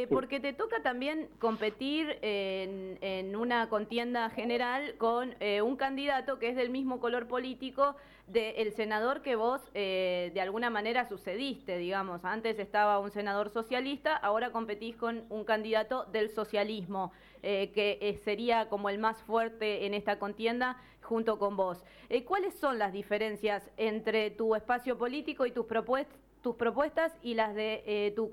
porque 0.10 0.42
te 0.42 0.52
toca 0.52 0.82
también 0.82 1.30
competir 1.40 2.18
en, 2.22 3.36
una 3.36 3.70
contienda 3.70 4.30
general 4.30 4.96
con 4.98 5.36
eh, 5.40 5.62
un 5.62 5.78
candidato 5.78 6.40
que 6.40 6.50
es 6.50 6.56
del 6.56 6.70
mismo 6.70 7.00
color 7.00 7.28
político 7.28 7.96
del 8.28 8.72
senador 8.74 9.22
que 9.22 9.36
vos 9.36 9.62
eh, 9.74 10.32
de 10.34 10.42
alguna 10.42 10.70
manera 10.70 11.08
sucediste, 11.08 11.78
digamos. 11.78 12.24
Antes 12.24 12.60
estaba 12.60 13.00
un 13.00 13.12
senador 13.12 13.50
socialista, 13.50 14.16
ahora 14.16 14.52
competís 14.52 14.96
con 14.96 15.24
un 15.30 15.44
candidato 15.44 16.06
del 16.06 16.30
socialismo, 16.30 17.12
eh, 17.44 17.72
que 17.74 18.20
sería 18.24 18.70
como 18.70 18.90
el 18.90 19.00
más 19.00 19.22
fuerte 19.24 19.86
en 19.86 19.94
esta 19.94 20.20
contienda 20.20 20.78
junto 21.12 21.38
con 21.38 21.58
vos. 21.58 21.84
¿Cuáles 22.26 22.54
son 22.56 22.80
las 22.80 22.94
diferencias 22.94 23.70
entre 23.76 24.32
tu 24.32 24.56
espacio 24.56 24.98
político 24.98 25.46
y 25.46 25.52
tus 25.52 25.66
propuestas? 25.66 26.18
tus 26.42 26.56
propuestas 26.56 27.14
y 27.22 27.36
las 27.36 27.54
de 27.54 28.14
tu, 28.16 28.30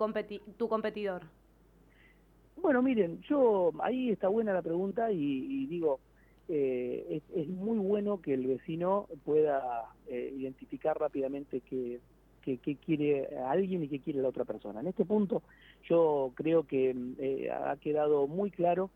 tu 0.57 0.69
competidor. 0.69 1.23
Bueno, 2.57 2.81
miren, 2.83 3.21
yo 3.29 3.71
ahí 3.81 4.11
está 4.11 4.29
buena 4.29 4.55
la 4.55 4.63
pregunta 4.63 5.13
y, 5.13 5.67
digo, 5.67 6.01
eh, 6.49 7.21
es, 7.35 7.49
muy 7.49 7.79
bueno 7.79 8.23
que 8.23 8.33
el 8.33 8.47
vecino 8.47 9.09
pueda 9.25 9.85
eh, 10.07 10.33
identificar 10.37 10.99
rápidamente 10.99 11.61
qué, 11.61 12.01
quiere 12.85 13.29
alguien 13.47 13.83
y 13.83 13.89
qué 13.89 14.01
quiere 14.01 14.23
la 14.23 14.29
otra 14.29 14.47
persona. 14.47 14.81
En 14.81 14.87
este 14.87 15.05
punto 15.05 15.43
yo 15.87 16.33
creo 16.35 16.67
que 16.67 16.97
eh, 17.19 17.51
ha 17.51 17.77
quedado 17.77 18.27
muy 18.27 18.51
claro 18.51 18.89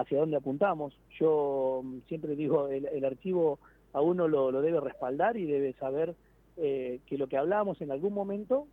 hacia 0.00 0.18
dónde 0.18 0.36
apuntamos. 0.36 0.98
Yo 1.18 1.82
mm, 1.84 1.98
siempre 2.08 2.36
digo, 2.36 2.68
el, 2.68 3.04
archivo 3.04 3.58
a 3.92 4.00
uno 4.00 4.28
lo, 4.28 4.52
debe 4.60 4.80
respaldar 4.80 5.36
y 5.36 5.44
debe 5.46 5.72
saber 5.74 6.14
que 6.56 7.16
lo 7.16 7.28
que 7.28 7.36
hablábamos 7.36 7.80
en 7.80 7.92
algún 7.92 8.12
momento, 8.12 8.66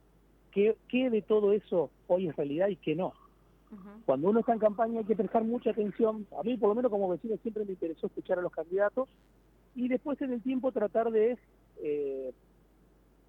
qué 0.51 0.75
de 0.91 1.21
todo 1.21 1.53
eso 1.53 1.91
hoy 2.07 2.27
es 2.27 2.35
realidad 2.35 2.69
y 2.69 2.77
qué 2.77 2.95
no. 2.95 3.13
Cuando 4.05 4.29
uno 4.29 4.39
está 4.39 4.53
en 4.53 4.59
campaña 4.59 4.99
hay 4.99 5.05
que 5.05 5.15
prestar 5.15 5.43
mucha 5.43 5.71
atención. 5.71 6.27
A 6.39 6.43
mí, 6.43 6.57
por 6.57 6.69
lo 6.69 6.75
menos 6.75 6.91
como 6.91 7.09
vecino, 7.09 7.35
siempre 7.37 7.65
me 7.65 7.71
interesó 7.71 8.07
escuchar 8.07 8.39
a 8.39 8.41
los 8.41 8.51
candidatos 8.51 9.09
y 9.75 9.87
después 9.87 10.21
en 10.21 10.31
el 10.31 10.41
tiempo 10.41 10.71
tratar 10.71 11.11
de 11.11 11.37
eh, 11.81 12.31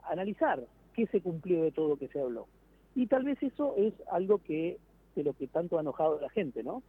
analizar 0.05 0.65
qué 0.95 1.07
se 1.07 1.21
cumplió 1.21 1.63
de 1.63 1.73
todo 1.73 1.89
lo 1.89 1.97
que 1.97 2.09
se 2.09 2.21
habló. 2.21 2.47
Y 2.95 3.07
tal 3.07 3.25
vez 3.25 3.43
eso 3.43 3.75
es 3.77 3.93
algo 4.11 4.39
que 4.39 4.79
de 5.15 5.25
lo 5.25 5.33
que 5.33 5.47
tanto 5.47 5.79
ha 5.79 5.81
enojado 5.81 6.19
a 6.19 6.23
la 6.23 6.31
gente, 6.31 6.63
¿no? 6.63 6.83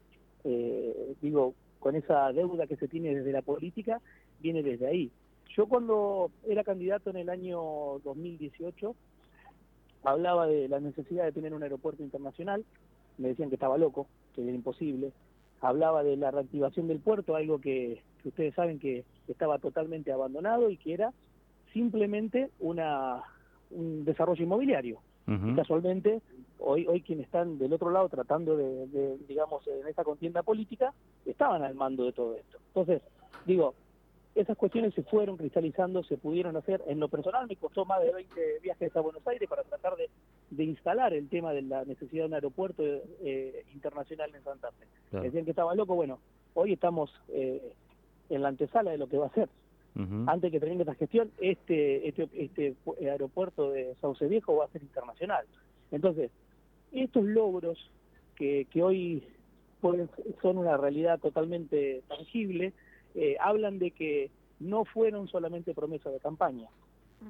Eh, 0.50 1.16
digo, 1.22 1.56
con 1.80 1.98
esa 1.98 2.32
deuda 2.32 2.68
que 2.68 2.78
se 2.78 2.88
tiene 2.88 3.14
desde 3.14 3.34
la 3.34 3.42
política, 3.42 4.00
viene 4.40 4.64
desde 4.64 4.88
ahí. 4.88 5.12
Yo 5.58 5.68
cuando 5.68 6.32
era 6.48 6.64
candidato 6.64 7.10
en 7.10 7.18
el 7.18 7.30
año 7.30 7.60
2018, 8.06 8.96
hablaba 10.04 10.48
de 10.48 10.70
la 10.70 10.80
necesidad 10.80 11.26
de 11.26 11.34
tener 11.34 11.54
un 11.54 11.64
aeropuerto 11.64 12.02
internacional, 12.02 12.64
me 13.18 13.28
decían 13.30 13.50
que 13.50 13.56
estaba 13.56 13.78
loco, 13.78 14.08
que 14.34 14.42
era 14.42 14.52
imposible. 14.52 15.12
Hablaba 15.60 16.02
de 16.04 16.16
la 16.16 16.32
reactivación 16.32 16.88
del 16.88 17.00
puerto, 17.00 17.36
algo 17.36 17.60
que, 17.60 18.02
ustedes 18.24 18.54
saben 18.56 18.80
que 18.80 19.04
estaba 19.28 19.60
totalmente 19.60 20.14
abandonado 20.14 20.70
y 20.70 20.78
que 20.78 20.94
era 20.94 21.12
simplemente 21.74 22.52
una, 22.60 23.22
un 23.72 24.06
desarrollo 24.06 24.44
inmobiliario. 24.44 25.00
Y 25.28 25.56
casualmente, 25.56 26.22
hoy, 26.60 26.88
hoy 26.88 27.02
quienes 27.02 27.26
están 27.26 27.58
del 27.58 27.74
otro 27.74 27.92
lado 27.92 28.08
tratando 28.08 28.56
de, 28.56 29.18
digamos, 29.28 29.68
en 29.68 29.88
esta 29.88 30.04
contienda 30.04 30.42
política, 30.42 30.94
estaban 31.26 31.64
al 31.64 31.76
mando 31.76 32.06
de 32.06 32.14
todo 32.14 32.36
esto. 32.36 32.58
Entonces, 32.68 33.02
digo, 33.46 33.74
esas 34.36 34.56
cuestiones 34.56 34.94
se 34.94 35.04
fueron 35.04 35.36
cristalizando, 35.36 36.04
se 36.04 36.18
pudieron 36.18 36.56
hacer. 36.56 36.82
En 36.88 37.00
lo 37.00 37.10
personal 37.10 37.48
me 37.48 37.56
costó 37.56 37.86
más 37.86 38.02
de 38.02 38.14
20 38.14 38.60
viajes 38.62 38.96
a 38.96 39.02
Buenos 39.02 39.26
Aires 39.28 39.50
para 39.50 39.64
tratar 39.64 39.96
de, 39.98 40.64
instalar 40.64 41.14
el 41.14 41.28
tema 41.28 41.52
de 41.52 41.64
la 41.64 41.84
necesidad 41.84 42.24
de 42.24 42.28
un 42.28 42.34
aeropuerto 42.36 42.84
eh, 42.86 43.66
internacional 43.74 44.34
en 44.34 44.44
Santa 44.44 44.70
Fe. 44.72 45.20
Decían 45.20 45.44
que 45.44 45.52
estaba 45.52 45.76
loco, 45.76 45.96
bueno, 45.96 46.20
hoy 46.54 46.74
estamos 46.74 47.12
eh, 47.30 47.74
en 48.30 48.42
la 48.42 48.50
antesala 48.50 48.92
de 48.92 48.98
lo 48.98 49.08
que 49.08 49.18
va 49.18 49.28
a 49.28 49.34
ser. 49.34 49.50
Antes 50.28 50.52
que 50.52 50.60
termine 50.60 50.84
esta 50.84 50.96
gestión, 50.96 51.32
este, 51.40 52.08
este, 52.08 52.30
este 52.34 52.76
aeropuerto 53.02 53.72
de 53.72 53.96
Sauce 54.00 54.28
Viejo 54.28 54.56
va 54.56 54.66
a 54.66 54.70
ser 54.70 54.84
internacional. 54.84 55.46
Entonces, 55.92 56.30
estos 56.92 57.24
logros 57.24 57.90
que, 58.36 58.68
que 58.72 58.84
hoy 58.84 59.24
son 60.42 60.58
una 60.58 60.78
realidad 60.78 61.20
totalmente 61.20 62.04
tangible, 62.08 62.74
eh, 63.16 63.36
hablan 63.40 63.80
de 63.80 63.92
que 63.92 64.30
no 64.60 64.86
fueron 64.86 65.28
solamente 65.28 65.74
promesas 65.74 66.14
de 66.14 66.20
campaña. 66.20 66.68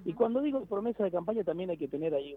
Y 0.03 0.13
cuando 0.13 0.41
digo 0.41 0.65
promesa 0.65 1.03
de 1.03 1.11
campaña 1.11 1.43
también 1.43 1.69
hay 1.69 1.77
que 1.77 1.87
tener 1.87 2.13
ahí 2.13 2.35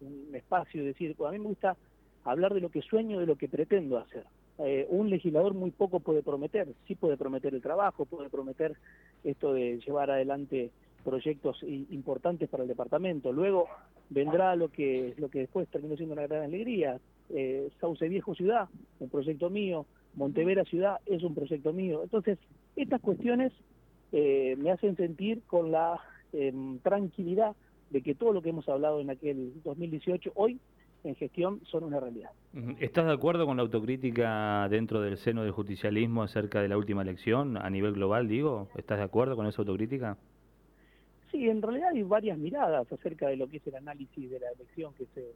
un, 0.00 0.34
espacio, 0.34 0.84
decir, 0.84 1.16
a 1.26 1.30
mí 1.30 1.38
me 1.38 1.46
gusta 1.46 1.76
hablar 2.24 2.54
de 2.54 2.60
lo 2.60 2.70
que 2.70 2.80
sueño, 2.82 3.18
de 3.18 3.26
lo 3.26 3.36
que 3.36 3.48
pretendo 3.48 3.98
hacer. 3.98 4.24
Eh, 4.58 4.86
un 4.90 5.08
legislador 5.10 5.54
muy 5.54 5.70
poco 5.70 6.00
puede 6.00 6.22
prometer, 6.22 6.68
sí 6.86 6.94
puede 6.94 7.16
prometer 7.16 7.54
el 7.54 7.62
trabajo, 7.62 8.04
puede 8.04 8.28
prometer 8.28 8.76
esto 9.24 9.52
de 9.52 9.80
llevar 9.80 10.10
adelante 10.10 10.70
proyectos 11.04 11.62
importantes 11.62 12.48
para 12.48 12.62
el 12.62 12.68
departamento. 12.68 13.32
Luego 13.32 13.66
vendrá 14.10 14.54
lo 14.54 14.68
que 14.68 15.14
lo 15.16 15.30
que 15.30 15.40
después 15.40 15.68
terminó 15.68 15.96
siendo 15.96 16.12
una 16.12 16.26
gran 16.26 16.44
alegría, 16.44 17.00
eh, 17.30 17.70
Sauce 17.80 18.08
Viejo 18.08 18.34
Ciudad, 18.34 18.68
un 19.00 19.08
proyecto 19.08 19.50
mío, 19.50 19.86
Montevera 20.14 20.64
Ciudad 20.64 20.98
es 21.06 21.22
un 21.22 21.34
proyecto 21.34 21.72
mío. 21.72 22.02
Entonces, 22.02 22.38
estas 22.76 23.00
cuestiones 23.00 23.52
eh, 24.12 24.56
me 24.58 24.70
hacen 24.70 24.96
sentir 24.96 25.42
con 25.46 25.72
la 25.72 25.98
em, 26.32 26.78
tranquilidad 26.80 27.56
de 27.90 28.02
que 28.02 28.14
todo 28.14 28.32
lo 28.32 28.42
que 28.42 28.50
hemos 28.50 28.68
hablado 28.68 29.00
en 29.00 29.10
aquel 29.10 29.52
2018 29.64 30.32
hoy 30.34 30.60
en 31.04 31.14
gestión 31.16 31.60
son 31.64 31.84
una 31.84 32.00
realidad. 32.00 32.30
¿Estás 32.78 33.06
de 33.06 33.12
acuerdo 33.12 33.46
con 33.46 33.56
la 33.56 33.62
autocrítica 33.62 34.68
dentro 34.68 35.00
del 35.00 35.16
seno 35.16 35.42
del 35.42 35.52
justicialismo 35.52 36.22
acerca 36.22 36.60
de 36.60 36.68
la 36.68 36.76
última 36.76 37.02
elección 37.02 37.56
a 37.56 37.68
nivel 37.70 37.94
global, 37.94 38.28
digo? 38.28 38.68
¿Estás 38.76 38.98
de 38.98 39.04
acuerdo 39.04 39.36
con 39.36 39.46
esa 39.46 39.62
autocrítica? 39.62 40.16
Sí, 41.30 41.48
en 41.48 41.62
realidad 41.62 41.90
hay 41.92 42.02
varias 42.02 42.38
miradas 42.38 42.92
acerca 42.92 43.28
de 43.28 43.36
lo 43.36 43.48
que 43.48 43.56
es 43.56 43.66
el 43.66 43.76
análisis 43.76 44.30
de 44.30 44.38
la 44.38 44.50
elección 44.50 44.92
que 44.94 45.06
se 45.14 45.32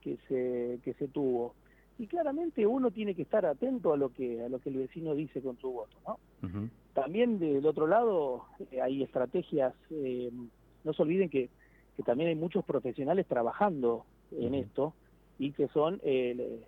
que 0.00 0.16
se 0.28 0.78
que 0.84 0.94
se 0.94 1.08
tuvo 1.08 1.54
y 1.98 2.06
claramente 2.06 2.64
uno 2.64 2.92
tiene 2.92 3.14
que 3.14 3.22
estar 3.22 3.44
atento 3.44 3.92
a 3.92 3.96
lo 3.96 4.10
que 4.10 4.40
a 4.40 4.48
lo 4.48 4.60
que 4.60 4.68
el 4.68 4.76
vecino 4.76 5.16
dice 5.16 5.42
con 5.42 5.58
su 5.58 5.72
voto 5.72 5.96
no 6.06 6.70
también 6.94 7.40
del 7.40 7.66
otro 7.66 7.88
lado 7.88 8.44
eh, 8.70 8.80
hay 8.80 9.02
estrategias 9.02 9.74
eh, 9.90 10.30
no 10.84 10.92
se 10.92 11.02
olviden 11.02 11.28
que, 11.28 11.50
que 11.96 12.04
también 12.04 12.28
hay 12.28 12.36
muchos 12.36 12.64
profesionales 12.64 13.26
trabajando 13.26 14.04
en 14.32 14.54
esto 14.54 14.94
y 15.38 15.52
que 15.52 15.68
son 15.68 16.00
eh, 16.02 16.60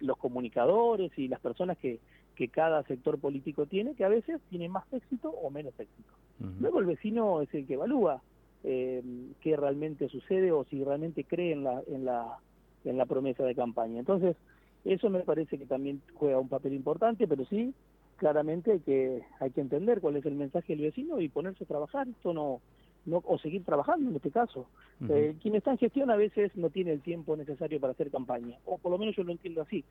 los 0.00 0.16
comunicadores 0.18 1.10
y 1.18 1.28
las 1.28 1.40
personas 1.40 1.78
que, 1.78 2.00
que 2.34 2.48
cada 2.48 2.82
sector 2.84 3.18
político 3.18 3.66
tiene 3.66 3.94
que 3.94 4.04
a 4.04 4.08
veces 4.08 4.40
tienen 4.50 4.72
más 4.72 4.84
éxito 4.92 5.30
o 5.30 5.50
menos 5.50 5.78
éxito. 5.78 6.10
Luego 6.58 6.78
el 6.78 6.86
vecino 6.86 7.42
es 7.42 7.52
el 7.54 7.66
que 7.66 7.74
evalúa 7.74 8.22
qué 8.62 9.56
realmente 9.56 10.08
sucede 10.08 10.52
o 10.52 10.64
si 10.64 10.82
realmente 10.82 11.24
cree 11.24 11.52
en 11.52 11.64
la 11.64 11.82
en 11.86 12.04
la 12.06 12.38
en 12.84 12.96
la 12.96 13.06
promesa 13.06 13.44
de 13.44 13.54
campaña. 13.54 13.98
Entonces 13.98 14.36
eso 14.84 15.10
me 15.10 15.20
parece 15.20 15.58
que 15.58 15.66
también 15.66 16.00
juega 16.14 16.38
un 16.38 16.48
papel 16.48 16.72
importante, 16.72 17.28
pero 17.28 17.44
sí, 17.44 17.74
claramente 18.16 18.72
hay 18.72 18.80
que, 18.80 19.22
hay 19.38 19.50
que 19.50 19.60
entender 19.60 20.00
cuál 20.00 20.16
es 20.16 20.26
el 20.26 20.34
mensaje 20.34 20.74
del 20.74 20.82
vecino 20.82 21.20
y 21.20 21.28
ponerse 21.28 21.64
a 21.64 21.68
trabajar, 21.68 22.08
esto 22.08 22.32
no, 22.32 22.60
no 23.06 23.22
o 23.26 23.38
seguir 23.38 23.64
trabajando 23.64 24.10
en 24.10 24.16
este 24.16 24.30
caso. 24.30 24.66
Eh, 25.08 25.34
quien 25.40 25.54
está 25.54 25.70
en 25.70 25.78
gestión 25.78 26.10
a 26.10 26.16
veces 26.16 26.54
no 26.56 26.70
tiene 26.70 26.92
el 26.92 27.00
tiempo 27.00 27.36
necesario 27.36 27.80
para 27.80 27.92
hacer 27.92 28.10
campaña, 28.10 28.58
o 28.64 28.78
por 28.78 28.92
lo 28.92 28.98
menos 28.98 29.16
yo 29.16 29.24
lo 29.24 29.32
entiendo 29.32 29.62
así. 29.62 29.84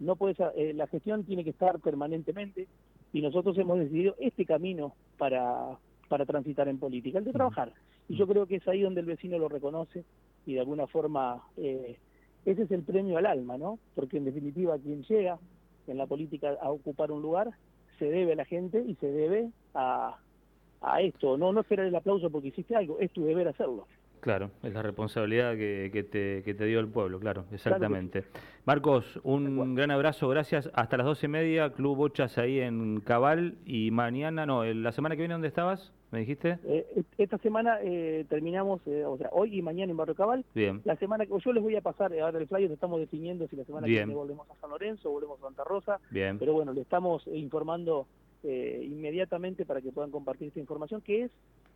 No 0.00 0.16
puedes, 0.16 0.38
eh, 0.56 0.72
la 0.74 0.86
gestión 0.86 1.24
tiene 1.24 1.44
que 1.44 1.50
estar 1.50 1.78
permanentemente 1.80 2.66
y 3.12 3.20
nosotros 3.20 3.56
hemos 3.58 3.78
decidido 3.78 4.14
este 4.18 4.44
camino 4.44 4.94
para, 5.18 5.78
para 6.08 6.26
transitar 6.26 6.68
en 6.68 6.78
política, 6.78 7.18
el 7.18 7.24
de 7.24 7.32
trabajar. 7.32 7.72
Y 8.08 8.16
yo 8.16 8.26
creo 8.26 8.46
que 8.46 8.56
es 8.56 8.68
ahí 8.68 8.82
donde 8.82 9.00
el 9.00 9.06
vecino 9.06 9.38
lo 9.38 9.48
reconoce 9.48 10.04
y 10.46 10.54
de 10.54 10.60
alguna 10.60 10.86
forma 10.86 11.42
eh, 11.56 11.98
ese 12.44 12.62
es 12.62 12.70
el 12.70 12.82
premio 12.82 13.18
al 13.18 13.26
alma, 13.26 13.56
¿no? 13.56 13.78
Porque 13.94 14.18
en 14.18 14.24
definitiva 14.24 14.78
quien 14.78 15.02
llega 15.04 15.38
en 15.86 15.98
la 15.98 16.06
política 16.06 16.56
a 16.60 16.70
ocupar 16.70 17.12
un 17.12 17.22
lugar 17.22 17.50
se 17.98 18.06
debe 18.06 18.32
a 18.32 18.36
la 18.36 18.44
gente 18.44 18.82
y 18.86 18.94
se 18.96 19.06
debe 19.06 19.50
a, 19.74 20.18
a 20.84 21.00
esto, 21.00 21.36
no 21.36 21.52
no 21.52 21.60
esperar 21.60 21.86
el 21.86 21.94
aplauso 21.94 22.30
porque 22.30 22.48
hiciste 22.48 22.76
algo, 22.76 22.98
es 23.00 23.10
tu 23.10 23.24
deber 23.24 23.48
hacerlo. 23.48 23.86
Claro, 24.20 24.50
es 24.62 24.72
la 24.72 24.80
responsabilidad 24.80 25.52
que, 25.52 25.90
que, 25.92 26.02
te, 26.02 26.42
que 26.44 26.54
te 26.54 26.64
dio 26.64 26.80
el 26.80 26.88
pueblo, 26.88 27.20
claro, 27.20 27.44
exactamente. 27.52 28.24
Marcos, 28.64 29.20
un 29.22 29.74
gran 29.74 29.90
abrazo, 29.90 30.28
gracias. 30.28 30.70
Hasta 30.72 30.96
las 30.96 31.04
doce 31.04 31.26
y 31.26 31.28
media, 31.28 31.68
Club 31.74 31.94
Bochas 31.94 32.38
ahí 32.38 32.58
en 32.58 33.00
Cabal. 33.00 33.56
Y 33.66 33.90
mañana, 33.90 34.46
no, 34.46 34.64
la 34.64 34.92
semana 34.92 35.14
que 35.14 35.20
viene, 35.20 35.34
¿dónde 35.34 35.48
estabas? 35.48 35.92
¿Me 36.10 36.20
dijiste? 36.20 36.58
Eh, 36.64 37.02
esta 37.18 37.36
semana 37.36 37.80
eh, 37.82 38.24
terminamos, 38.30 38.80
eh, 38.86 39.04
o 39.04 39.18
sea, 39.18 39.28
hoy 39.32 39.58
y 39.58 39.60
mañana 39.60 39.90
en 39.90 39.96
Barrio 39.98 40.14
Cabal. 40.14 40.42
Bien. 40.54 40.80
La 40.84 40.96
semana 40.96 41.26
que 41.26 41.32
yo 41.44 41.52
les 41.52 41.62
voy 41.62 41.76
a 41.76 41.82
pasar, 41.82 42.18
ahora 42.18 42.38
el 42.38 42.46
flyer 42.46 42.72
estamos 42.72 43.00
definiendo 43.00 43.46
si 43.48 43.56
la 43.56 43.64
semana 43.64 43.86
que 43.86 43.92
viene 43.92 44.14
volvemos 44.14 44.48
a 44.48 44.54
San 44.60 44.70
Lorenzo, 44.70 45.10
volvemos 45.10 45.38
a 45.40 45.42
Santa 45.42 45.64
Rosa. 45.64 46.00
Bien. 46.10 46.38
Pero 46.38 46.54
bueno, 46.54 46.72
le 46.72 46.80
estamos 46.80 47.26
informando 47.26 48.06
inmediatamente 48.44 49.64
para 49.64 49.80
que 49.80 49.90
puedan 49.90 50.10
compartir 50.10 50.48
esta 50.48 50.60
información, 50.60 51.00
que 51.00 51.24
es 51.24 51.30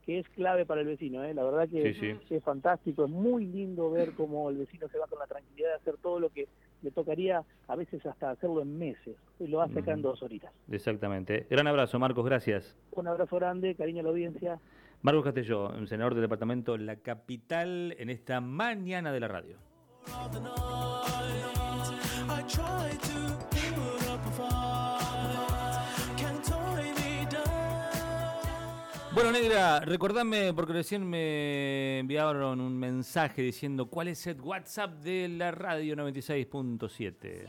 que 0.08 0.20
es 0.20 0.28
clave 0.30 0.64
para 0.64 0.80
el 0.80 0.86
vecino. 0.86 1.22
¿eh? 1.22 1.34
La 1.34 1.44
verdad 1.44 1.68
que 1.68 2.16
es 2.30 2.42
fantástico, 2.42 3.04
es 3.04 3.10
muy 3.10 3.44
lindo 3.44 3.90
ver 3.90 4.12
cómo 4.12 4.48
el 4.48 4.56
vecino 4.56 4.88
se 4.88 4.98
va 4.98 5.06
con 5.06 5.18
la 5.18 5.26
tranquilidad 5.26 5.68
de 5.68 5.74
hacer 5.74 5.96
todo 5.98 6.18
lo 6.18 6.30
que 6.30 6.48
le 6.80 6.90
tocaría 6.90 7.44
a 7.66 7.76
veces 7.76 8.06
hasta 8.06 8.30
hacerlo 8.30 8.62
en 8.62 8.78
meses, 8.78 9.16
y 9.38 9.48
lo 9.48 9.60
hace 9.60 9.80
acá 9.80 9.92
en 9.92 10.00
dos 10.00 10.22
horitas. 10.22 10.50
Exactamente. 10.70 11.46
Gran 11.50 11.66
abrazo, 11.66 11.98
Marcos, 11.98 12.24
gracias. 12.24 12.74
Un 12.92 13.06
abrazo 13.06 13.36
grande, 13.36 13.74
cariño 13.74 14.00
a 14.00 14.04
la 14.04 14.08
audiencia. 14.08 14.58
Marcos 15.02 15.24
Castelló, 15.24 15.86
senador 15.86 16.14
del 16.14 16.22
departamento 16.22 16.78
La 16.78 16.96
Capital, 16.96 17.94
en 17.98 18.08
esta 18.08 18.40
mañana 18.40 19.12
de 19.12 19.20
la 19.20 19.28
radio. 19.28 19.58
Bueno, 29.18 29.32
Negra, 29.32 29.80
recordame, 29.80 30.54
porque 30.54 30.72
recién 30.74 31.04
me 31.04 31.98
enviaron 31.98 32.60
un 32.60 32.78
mensaje 32.78 33.42
diciendo 33.42 33.90
cuál 33.90 34.06
es 34.06 34.24
el 34.28 34.40
WhatsApp 34.40 34.92
de 35.00 35.26
la 35.26 35.50
radio 35.50 35.96
96.7. 35.96 37.48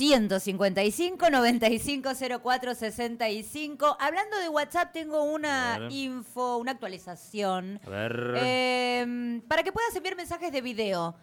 155 0.00 1.28
9504 1.28 2.74
65. 2.74 3.98
Hablando 4.00 4.38
de 4.38 4.48
WhatsApp, 4.48 4.90
tengo 4.90 5.22
una 5.22 5.88
info, 5.90 6.56
una 6.56 6.72
actualización. 6.72 7.78
A 7.84 7.90
ver. 7.90 8.34
Em, 8.36 9.42
para 9.42 9.62
que 9.62 9.70
puedas 9.70 9.94
enviar 9.94 10.16
mensajes 10.16 10.50
de 10.50 10.62
video. 10.62 11.14